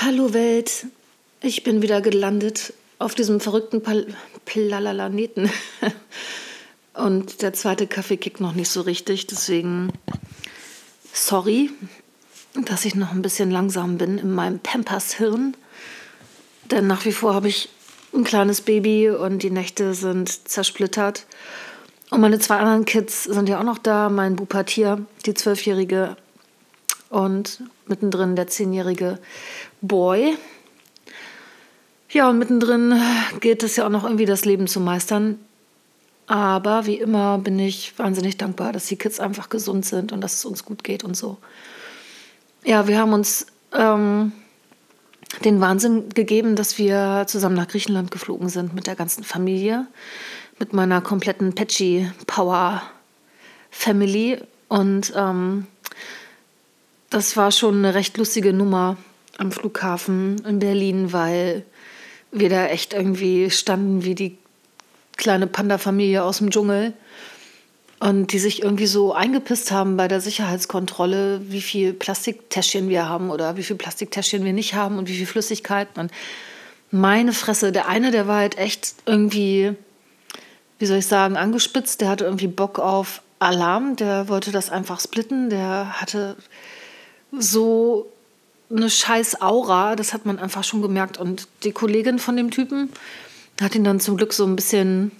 [0.00, 0.86] Hallo Welt,
[1.40, 4.06] ich bin wieder gelandet auf diesem verrückten Pal
[4.44, 5.50] Plalaneten.
[6.94, 9.92] Und der zweite Kaffee kickt noch nicht so richtig, deswegen
[11.12, 11.70] sorry,
[12.54, 15.56] dass ich noch ein bisschen langsam bin in meinem Pampers-Hirn.
[16.70, 17.68] Denn nach wie vor habe ich
[18.14, 21.26] ein kleines Baby und die Nächte sind zersplittert.
[22.10, 24.10] Und meine zwei anderen Kids sind ja auch noch da.
[24.10, 26.16] Mein Bupatier, die Zwölfjährige
[27.10, 29.18] und mittendrin der zehnjährige
[29.80, 30.36] Boy.
[32.10, 33.00] Ja, und mittendrin
[33.40, 35.38] geht es ja auch noch irgendwie das Leben zu meistern.
[36.26, 40.34] Aber wie immer bin ich wahnsinnig dankbar, dass die Kids einfach gesund sind und dass
[40.34, 41.38] es uns gut geht und so.
[42.64, 44.32] Ja, wir haben uns ähm,
[45.44, 49.86] den Wahnsinn gegeben, dass wir zusammen nach Griechenland geflogen sind mit der ganzen Familie,
[50.58, 52.82] mit meiner kompletten Patchy Power
[53.70, 54.38] Family.
[54.68, 55.66] Und ähm,
[57.10, 58.96] das war schon eine recht lustige Nummer
[59.38, 61.64] am Flughafen in Berlin, weil
[62.30, 64.36] wir da echt irgendwie standen wie die
[65.16, 66.92] kleine Panda-Familie aus dem Dschungel
[68.00, 73.30] und die sich irgendwie so eingepisst haben bei der Sicherheitskontrolle, wie viel Plastiktäschchen wir haben
[73.30, 76.00] oder wie viel Plastiktäschchen wir nicht haben und wie viel Flüssigkeiten.
[76.00, 76.12] Und
[76.90, 79.74] meine Fresse, der eine, der war halt echt irgendwie,
[80.78, 82.00] wie soll ich sagen, angespitzt.
[82.00, 83.96] Der hatte irgendwie Bock auf Alarm.
[83.96, 85.50] Der wollte das einfach splitten.
[85.50, 86.36] Der hatte
[87.32, 88.06] so
[88.70, 91.18] eine scheiß Aura, das hat man einfach schon gemerkt.
[91.18, 92.90] Und die Kollegin von dem Typen
[93.60, 95.12] hat ihn dann zum Glück so ein bisschen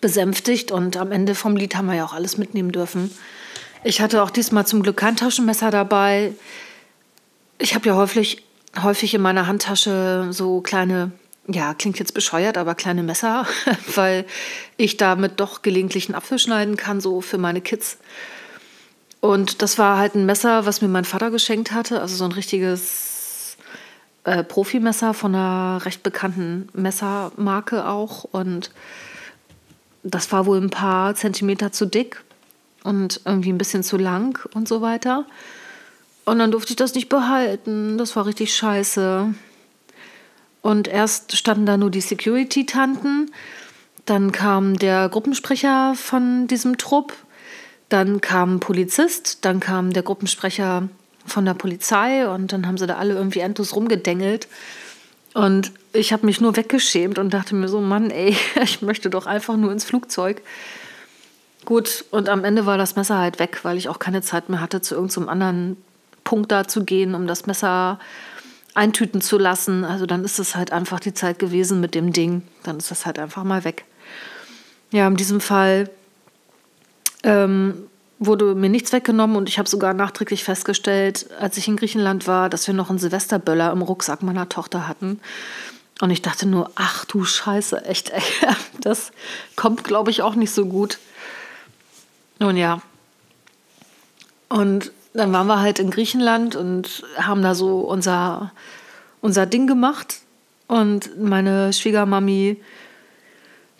[0.00, 3.10] besänftigt und am Ende vom Lied haben wir ja auch alles mitnehmen dürfen.
[3.82, 6.32] Ich hatte auch diesmal zum Glück kein Taschenmesser dabei.
[7.58, 8.42] Ich habe ja häufig,
[8.82, 11.12] häufig in meiner Handtasche so kleine,
[11.46, 13.46] ja, klingt jetzt bescheuert, aber kleine Messer,
[13.94, 14.24] weil
[14.76, 17.98] ich damit doch gelegentlich einen Apfel schneiden kann, so für meine Kids.
[19.24, 22.32] Und das war halt ein Messer, was mir mein Vater geschenkt hatte, also so ein
[22.32, 23.56] richtiges
[24.24, 28.24] äh, Profimesser von einer recht bekannten Messermarke auch.
[28.24, 28.70] Und
[30.02, 32.22] das war wohl ein paar Zentimeter zu dick
[32.82, 35.24] und irgendwie ein bisschen zu lang und so weiter.
[36.26, 37.96] Und dann durfte ich das nicht behalten.
[37.96, 39.34] Das war richtig scheiße.
[40.60, 43.30] Und erst standen da nur die Security-Tanten.
[44.04, 47.14] Dann kam der Gruppensprecher von diesem Trupp
[47.88, 50.88] dann kam ein Polizist, dann kam der Gruppensprecher
[51.26, 54.48] von der Polizei und dann haben sie da alle irgendwie endlos rumgedengelt.
[55.32, 59.26] Und ich habe mich nur weggeschämt und dachte mir so, Mann, ey, ich möchte doch
[59.26, 60.42] einfach nur ins Flugzeug.
[61.64, 64.60] Gut, und am Ende war das Messer halt weg, weil ich auch keine Zeit mehr
[64.60, 65.76] hatte, zu irgendeinem anderen
[66.22, 67.98] Punkt da zu gehen, um das Messer
[68.74, 69.84] eintüten zu lassen.
[69.84, 72.42] Also dann ist es halt einfach die Zeit gewesen mit dem Ding.
[72.62, 73.84] Dann ist das halt einfach mal weg.
[74.90, 75.90] Ja, in diesem Fall
[77.24, 77.74] ähm,
[78.18, 82.48] wurde mir nichts weggenommen und ich habe sogar nachträglich festgestellt, als ich in Griechenland war,
[82.48, 85.20] dass wir noch einen Silvesterböller im Rucksack meiner Tochter hatten.
[86.00, 88.22] Und ich dachte nur, ach du Scheiße, echt, ey,
[88.80, 89.12] das
[89.56, 90.98] kommt, glaube ich, auch nicht so gut.
[92.38, 92.82] Nun ja.
[94.48, 98.52] Und dann waren wir halt in Griechenland und haben da so unser,
[99.20, 100.20] unser Ding gemacht.
[100.66, 102.60] Und meine Schwiegermami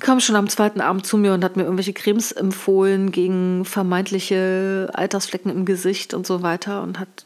[0.01, 4.91] kam schon am zweiten Abend zu mir und hat mir irgendwelche Cremes empfohlen gegen vermeintliche
[4.93, 7.25] Altersflecken im Gesicht und so weiter und hat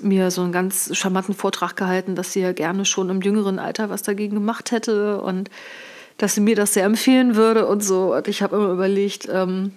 [0.00, 3.90] mir so einen ganz charmanten Vortrag gehalten, dass sie ja gerne schon im jüngeren Alter
[3.90, 5.50] was dagegen gemacht hätte und
[6.16, 8.14] dass sie mir das sehr empfehlen würde und so.
[8.14, 9.72] Und ich habe immer überlegt, ähm,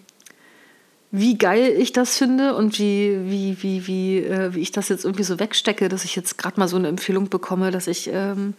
[1.11, 5.03] wie geil ich das finde und wie, wie, wie, wie, äh, wie ich das jetzt
[5.05, 8.53] irgendwie so wegstecke, dass ich jetzt gerade mal so eine Empfehlung bekomme, dass ich ähm,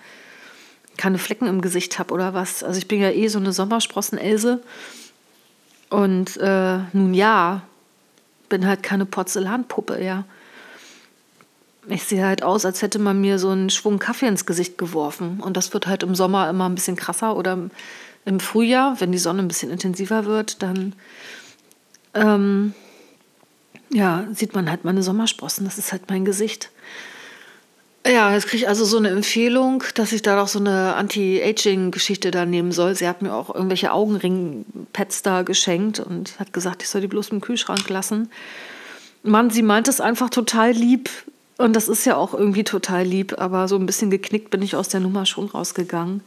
[0.96, 2.62] keine Flecken im Gesicht habe oder was.
[2.62, 4.62] Also ich bin ja eh so eine Sommersprossen-Else.
[5.90, 7.62] Und äh, nun ja,
[8.48, 10.24] bin halt keine Porzellanpuppe, ja.
[11.88, 15.40] Ich sehe halt aus, als hätte man mir so einen Schwung Kaffee ins Gesicht geworfen.
[15.40, 17.58] Und das wird halt im Sommer immer ein bisschen krasser oder
[18.24, 20.94] im Frühjahr, wenn die Sonne ein bisschen intensiver wird, dann
[22.14, 22.74] ähm,
[23.90, 25.64] ja, sieht man halt meine Sommersprossen.
[25.64, 26.70] Das ist halt mein Gesicht.
[28.04, 32.32] Ja, jetzt kriege ich also so eine Empfehlung, dass ich da doch so eine Anti-Aging-Geschichte
[32.32, 32.96] da nehmen soll.
[32.96, 37.28] Sie hat mir auch irgendwelche Augenring-Pads da geschenkt und hat gesagt, ich soll die bloß
[37.28, 38.28] im Kühlschrank lassen.
[39.22, 41.10] Mann, sie meint es einfach total lieb.
[41.58, 44.74] Und das ist ja auch irgendwie total lieb, aber so ein bisschen geknickt bin ich
[44.74, 46.22] aus der Nummer schon rausgegangen.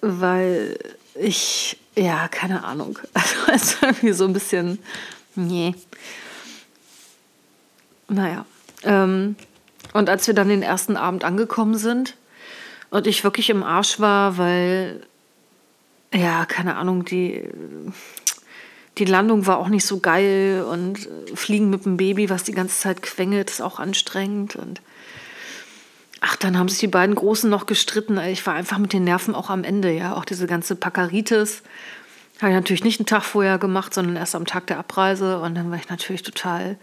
[0.00, 0.76] Weil
[1.14, 2.98] ich, ja, keine Ahnung.
[3.14, 4.80] Also, es ist irgendwie so ein bisschen,
[5.36, 5.72] nee.
[8.08, 8.44] Naja.
[8.86, 9.36] Ähm,
[9.92, 12.16] und als wir dann den ersten Abend angekommen sind
[12.90, 15.02] und ich wirklich im Arsch war, weil,
[16.12, 17.42] ja, keine Ahnung, die,
[18.98, 22.78] die Landung war auch nicht so geil und Fliegen mit dem Baby, was die ganze
[22.78, 24.56] Zeit quengelt, ist auch anstrengend.
[24.56, 24.80] Und
[26.20, 28.18] ach, dann haben sich die beiden Großen noch gestritten.
[28.18, 30.14] Ich war einfach mit den Nerven auch am Ende, ja.
[30.14, 31.62] Auch diese ganze Pakaritis
[32.40, 35.40] habe ich natürlich nicht einen Tag vorher gemacht, sondern erst am Tag der Abreise.
[35.40, 36.76] Und dann war ich natürlich total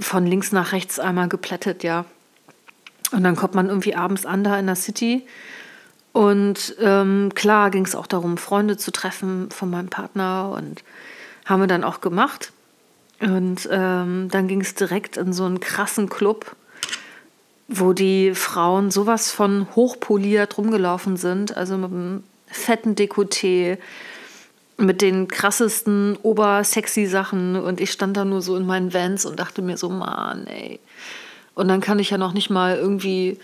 [0.00, 2.04] von links nach rechts einmal geplättet, ja.
[3.12, 5.26] Und dann kommt man irgendwie abends an da in der City
[6.12, 10.82] und ähm, klar ging es auch darum, Freunde zu treffen von meinem Partner und
[11.44, 12.52] haben wir dann auch gemacht.
[13.20, 16.56] Und ähm, dann ging es direkt in so einen krassen Club,
[17.68, 23.78] wo die Frauen sowas von hochpoliert rumgelaufen sind, also mit einem fetten Dekolleté,
[24.80, 29.38] mit den krassesten obersexy Sachen und ich stand da nur so in meinen Vans und
[29.38, 30.80] dachte mir so, Mann, ey.
[31.54, 33.38] Und dann kann ich ja noch nicht mal irgendwie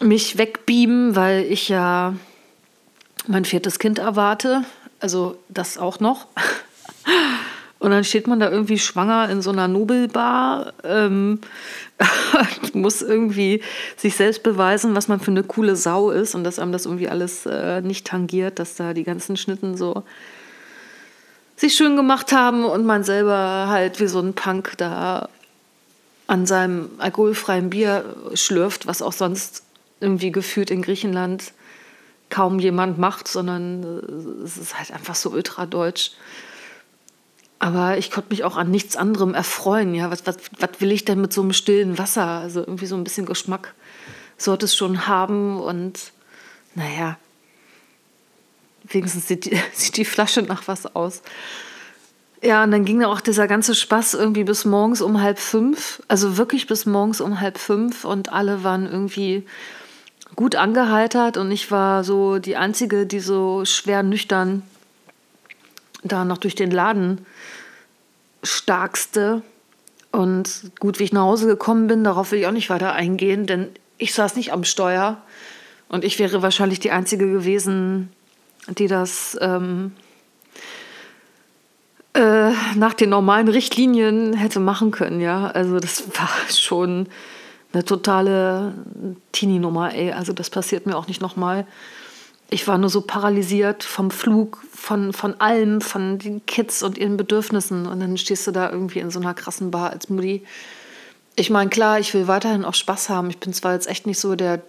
[0.00, 2.14] mich wegbeamen, weil ich ja
[3.26, 4.64] mein viertes Kind erwarte.
[5.00, 6.26] Also das auch noch.
[7.78, 11.40] Und dann steht man da irgendwie schwanger in so einer Nobelbar, ähm,
[12.72, 13.62] muss irgendwie
[13.96, 17.08] sich selbst beweisen, was man für eine coole Sau ist und dass einem das irgendwie
[17.08, 20.02] alles äh, nicht tangiert, dass da die ganzen Schnitten so
[21.56, 25.28] sich schön gemacht haben und man selber halt wie so ein Punk da
[26.26, 28.04] an seinem alkoholfreien Bier
[28.34, 29.64] schlürft, was auch sonst
[30.00, 31.52] irgendwie gefühlt in Griechenland
[32.30, 36.12] kaum jemand macht, sondern äh, es ist halt einfach so ultradeutsch.
[37.58, 39.94] Aber ich konnte mich auch an nichts anderem erfreuen.
[39.94, 42.26] Ja, was, was, was will ich denn mit so einem stillen Wasser?
[42.26, 43.74] Also irgendwie so ein bisschen Geschmack
[44.36, 45.60] sollte es schon haben.
[45.60, 46.12] Und
[46.74, 47.18] naja,
[48.84, 51.22] wenigstens sieht die, sieht die Flasche nach was aus.
[52.40, 56.00] Ja, und dann ging auch dieser ganze Spaß irgendwie bis morgens um halb fünf.
[56.06, 58.04] Also wirklich bis morgens um halb fünf.
[58.04, 59.44] Und alle waren irgendwie
[60.36, 64.62] gut angeheitert und ich war so die Einzige, die so schwer nüchtern
[66.02, 67.26] da noch durch den Laden
[68.42, 69.42] starkste.
[70.10, 73.46] Und gut, wie ich nach Hause gekommen bin, darauf will ich auch nicht weiter eingehen,
[73.46, 73.68] denn
[73.98, 75.18] ich saß nicht am Steuer
[75.88, 78.10] und ich wäre wahrscheinlich die Einzige gewesen,
[78.68, 79.92] die das ähm,
[82.14, 85.20] äh, nach den normalen Richtlinien hätte machen können.
[85.20, 87.06] Ja, also das war schon
[87.72, 88.72] eine totale
[89.32, 90.12] Teenie-Nummer, ey.
[90.12, 91.66] Also das passiert mir auch nicht nochmal.
[92.50, 97.16] Ich war nur so paralysiert vom Flug, von, von allem, von den Kids und ihren
[97.16, 97.86] Bedürfnissen.
[97.86, 100.44] Und dann stehst du da irgendwie in so einer krassen Bar als Mutti.
[101.36, 103.28] Ich meine, klar, ich will weiterhin auch Spaß haben.
[103.30, 104.62] Ich bin zwar jetzt echt nicht so der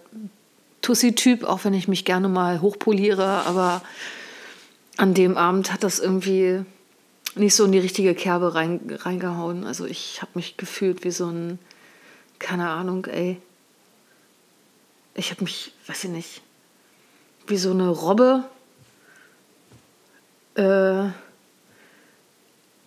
[0.82, 3.82] Tussi-Typ, auch wenn ich mich gerne mal hochpoliere, aber
[4.96, 6.64] an dem Abend hat das irgendwie
[7.34, 9.64] nicht so in die richtige Kerbe rein, reingehauen.
[9.64, 11.58] Also ich habe mich gefühlt wie so ein
[12.40, 13.40] keine Ahnung, ey.
[15.14, 16.42] Ich habe mich, weiß ich nicht,
[17.50, 18.44] wie so eine Robbe
[20.54, 21.08] äh,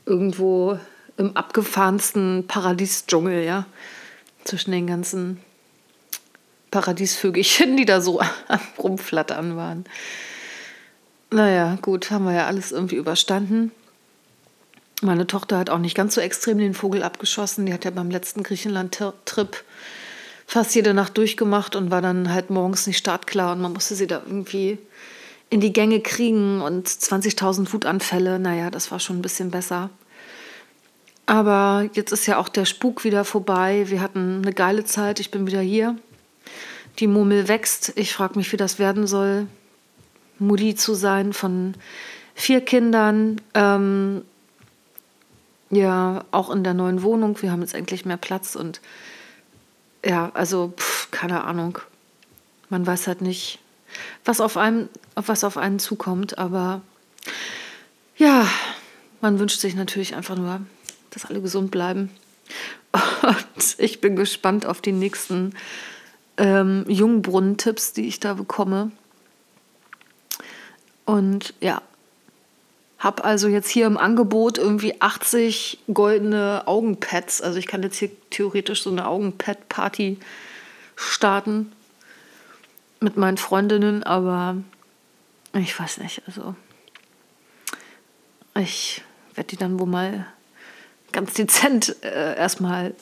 [0.05, 0.79] irgendwo
[1.17, 3.65] im abgefahrensten Paradiesdschungel, ja,
[4.43, 5.39] zwischen den ganzen
[6.71, 9.85] Paradiesvögelchen, die da so am Rumflattern waren.
[11.29, 13.71] Naja, gut, haben wir ja alles irgendwie überstanden.
[15.01, 17.65] Meine Tochter hat auch nicht ganz so extrem den Vogel abgeschossen.
[17.65, 19.63] Die hat ja beim letzten Griechenland-Trip
[20.53, 24.05] fast jede Nacht durchgemacht und war dann halt morgens nicht startklar und man musste sie
[24.05, 24.77] da irgendwie
[25.49, 28.37] in die Gänge kriegen und 20.000 Wutanfälle.
[28.37, 29.89] Naja, das war schon ein bisschen besser.
[31.25, 33.85] Aber jetzt ist ja auch der Spuk wieder vorbei.
[33.87, 35.19] Wir hatten eine geile Zeit.
[35.19, 35.97] Ich bin wieder hier.
[36.99, 37.93] Die Murmel wächst.
[37.95, 39.47] Ich frage mich, wie das werden soll,
[40.37, 41.73] Mutti zu sein von
[42.35, 43.41] vier Kindern.
[43.55, 44.21] Ähm,
[45.71, 47.41] ja, auch in der neuen Wohnung.
[47.41, 48.81] Wir haben jetzt endlich mehr Platz und
[50.05, 51.79] ja, also pff, keine Ahnung.
[52.69, 53.59] Man weiß halt nicht,
[54.25, 56.81] was auf einem, was auf einen zukommt, aber
[58.17, 58.47] ja,
[59.21, 60.61] man wünscht sich natürlich einfach nur,
[61.11, 62.09] dass alle gesund bleiben.
[63.21, 65.53] Und ich bin gespannt auf die nächsten
[66.37, 68.91] ähm, Jungbrunnen-Tipps, die ich da bekomme.
[71.05, 71.81] Und ja,
[73.03, 77.41] habe also jetzt hier im Angebot irgendwie 80 goldene Augenpads.
[77.41, 80.17] Also ich kann jetzt hier theoretisch so eine Augenpad-Party
[80.95, 81.73] starten
[83.01, 84.55] mit meinen Freundinnen, aber
[85.53, 86.21] ich weiß nicht.
[86.27, 86.55] Also
[88.57, 89.03] ich
[89.35, 90.25] werde die dann wohl mal
[91.11, 92.95] ganz dezent äh, erstmal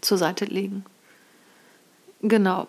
[0.00, 0.84] zur Seite legen.
[2.20, 2.66] Genau.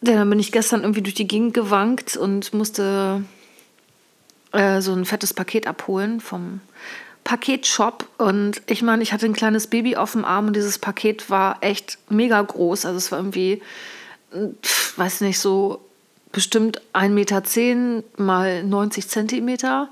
[0.00, 3.24] Ja, dann bin ich gestern irgendwie durch die Gegend gewankt und musste
[4.56, 6.60] äh, so ein fettes Paket abholen vom
[7.24, 8.06] Paketshop.
[8.18, 11.58] Und ich meine, ich hatte ein kleines Baby auf dem Arm und dieses Paket war
[11.60, 12.86] echt mega groß.
[12.86, 13.62] Also es war irgendwie,
[14.62, 15.84] pf, weiß nicht, so
[16.32, 17.42] bestimmt 1,10 Meter
[18.16, 19.88] mal 90 Zentimeter.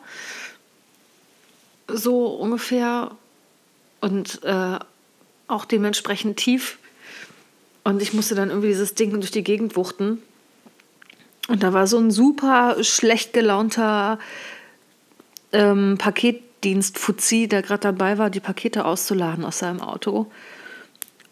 [1.88, 3.10] So ungefähr.
[4.00, 4.78] Und äh,
[5.46, 6.78] auch dementsprechend tief.
[7.82, 10.22] Und ich musste dann irgendwie dieses Ding durch die Gegend wuchten.
[11.48, 14.18] Und da war so ein super schlecht gelaunter
[15.54, 20.30] ähm, Paketdienst Fuzzi, der gerade dabei war, die Pakete auszuladen aus seinem Auto.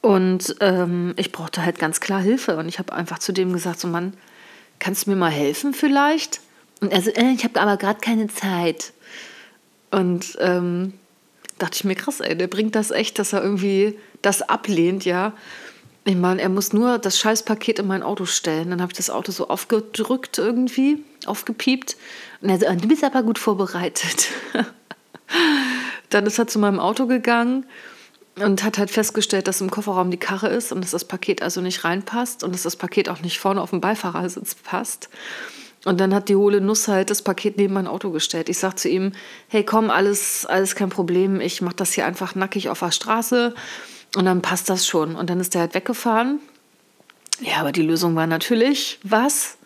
[0.01, 2.57] Und ähm, ich brauchte halt ganz klar Hilfe.
[2.57, 4.15] Und ich habe einfach zu dem gesagt: So, Mann,
[4.79, 6.41] kannst du mir mal helfen vielleicht?
[6.81, 8.93] Und er so: äh, Ich habe aber gerade keine Zeit.
[9.91, 10.95] Und ähm,
[11.59, 15.33] dachte ich mir, krass, ey, der bringt das echt, dass er irgendwie das ablehnt, ja.
[16.05, 18.71] Ich meine, er muss nur das Scheißpaket in mein Auto stellen.
[18.71, 21.97] Dann habe ich das Auto so aufgedrückt irgendwie, aufgepiept.
[22.41, 24.29] Und er so, ah, du bist aber gut vorbereitet.
[26.11, 27.67] Dann ist er zu meinem Auto gegangen
[28.37, 31.61] und hat halt festgestellt, dass im Kofferraum die Karre ist und dass das Paket also
[31.61, 35.09] nicht reinpasst und dass das Paket auch nicht vorne auf dem Beifahrersitz passt.
[35.85, 38.49] Und dann hat die hohle Nuss halt das Paket neben mein Auto gestellt.
[38.49, 39.13] Ich sag zu ihm,
[39.49, 43.55] hey komm, alles, alles kein Problem, ich mach das hier einfach nackig auf der Straße
[44.17, 45.17] und dann passt das schon.
[45.17, 46.41] Und dann ist der halt weggefahren.
[47.41, 49.57] Ja, aber die Lösung war natürlich, was?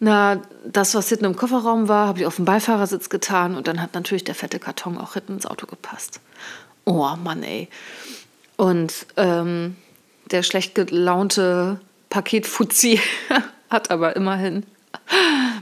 [0.00, 3.80] Na, das, was hinten im Kofferraum war, habe ich auf den Beifahrersitz getan und dann
[3.80, 6.20] hat natürlich der fette Karton auch hinten ins Auto gepasst.
[6.84, 7.68] Oh Mann, ey.
[8.56, 9.76] Und ähm,
[10.32, 13.00] der schlecht gelaunte Paketfuzzi
[13.70, 14.64] hat aber immerhin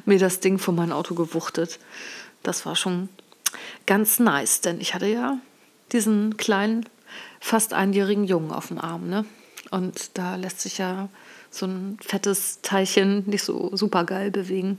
[0.07, 1.79] mir das Ding von meinem Auto gewuchtet.
[2.43, 3.11] Das war schon
[3.87, 5.39] ganz nice, denn ich hatte ja
[5.93, 6.87] diesen kleinen
[7.41, 9.09] fast einjährigen Jungen auf dem Arm.
[9.09, 9.25] Ne?
[9.71, 11.09] Und da lässt sich ja
[11.51, 14.79] so ein fettes Teilchen nicht so super geil bewegen.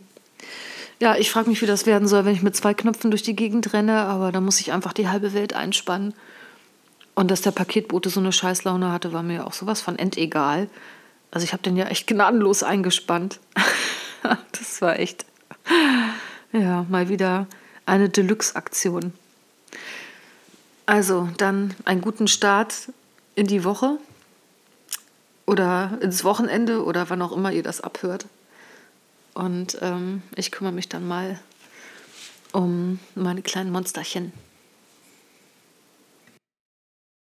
[1.00, 3.36] Ja, ich frage mich, wie das werden soll, wenn ich mit zwei Knöpfen durch die
[3.36, 6.14] Gegend renne, aber da muss ich einfach die halbe Welt einspannen.
[7.16, 10.70] Und dass der Paketbote so eine Scheißlaune hatte, war mir auch sowas von endegal.
[11.32, 13.40] Also ich habe den ja echt gnadenlos eingespannt.
[14.52, 15.26] das war echt,
[16.52, 17.48] ja, mal wieder
[17.86, 19.14] eine Deluxe-Aktion.
[20.86, 22.92] Also dann einen guten Start
[23.36, 23.98] in die Woche
[25.46, 28.26] oder ins Wochenende oder wann auch immer ihr das abhört.
[29.34, 31.40] Und ähm, ich kümmere mich dann mal
[32.52, 34.34] um meine kleinen Monsterchen.